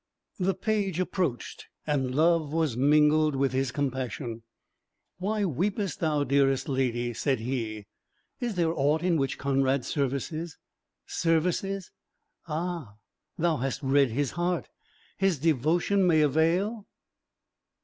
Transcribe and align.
The 0.39 0.55
page 0.55 0.99
approached, 0.99 1.67
and 1.85 2.15
love 2.15 2.51
was 2.51 2.75
mingled 2.75 3.35
with 3.35 3.51
his 3.51 3.71
compassion. 3.71 4.41
"Why 5.19 5.45
weepest 5.45 5.99
thou, 5.99 6.23
dearest 6.23 6.67
lady?" 6.67 7.13
said 7.13 7.39
he; 7.41 7.85
"is 8.39 8.55
there 8.55 8.73
aught 8.73 9.03
in 9.03 9.15
which 9.17 9.37
Conrad's 9.37 9.85
services 9.87 10.57
services! 11.05 11.91
ah 12.47 12.95
thou 13.37 13.57
hast 13.57 13.83
read 13.83 14.09
his 14.09 14.31
heart 14.31 14.69
his 15.19 15.37
devotion 15.37 16.07
may 16.07 16.21
avail?" 16.21 16.87